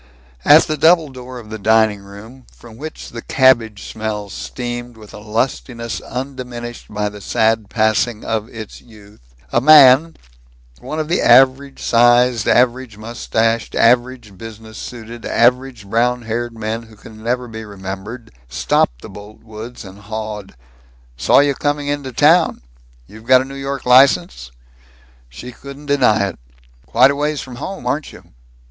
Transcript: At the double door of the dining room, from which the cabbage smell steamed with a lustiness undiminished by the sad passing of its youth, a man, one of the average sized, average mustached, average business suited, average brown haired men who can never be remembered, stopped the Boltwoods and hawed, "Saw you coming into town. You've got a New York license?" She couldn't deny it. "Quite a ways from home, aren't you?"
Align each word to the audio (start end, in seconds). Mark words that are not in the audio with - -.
At 0.43 0.63
the 0.63 0.77
double 0.77 1.09
door 1.09 1.37
of 1.37 1.51
the 1.51 1.59
dining 1.59 1.99
room, 1.99 2.47
from 2.51 2.75
which 2.77 3.09
the 3.09 3.21
cabbage 3.21 3.83
smell 3.83 4.29
steamed 4.31 4.97
with 4.97 5.13
a 5.13 5.19
lustiness 5.19 6.01
undiminished 6.01 6.87
by 6.91 7.07
the 7.07 7.21
sad 7.21 7.69
passing 7.69 8.25
of 8.25 8.49
its 8.49 8.81
youth, 8.81 9.35
a 9.53 9.61
man, 9.61 10.15
one 10.79 10.99
of 10.99 11.07
the 11.07 11.21
average 11.21 11.83
sized, 11.83 12.47
average 12.47 12.97
mustached, 12.97 13.75
average 13.75 14.35
business 14.39 14.79
suited, 14.79 15.23
average 15.23 15.85
brown 15.87 16.23
haired 16.23 16.57
men 16.57 16.81
who 16.81 16.95
can 16.95 17.21
never 17.21 17.47
be 17.47 17.63
remembered, 17.63 18.31
stopped 18.49 19.03
the 19.03 19.07
Boltwoods 19.09 19.85
and 19.85 19.99
hawed, 19.99 20.55
"Saw 21.15 21.37
you 21.41 21.53
coming 21.53 21.87
into 21.89 22.11
town. 22.11 22.63
You've 23.05 23.27
got 23.27 23.41
a 23.41 23.45
New 23.45 23.53
York 23.53 23.85
license?" 23.85 24.49
She 25.29 25.51
couldn't 25.51 25.85
deny 25.85 26.25
it. 26.29 26.39
"Quite 26.87 27.11
a 27.11 27.15
ways 27.15 27.41
from 27.41 27.57
home, 27.57 27.85
aren't 27.85 28.11
you?" 28.11 28.33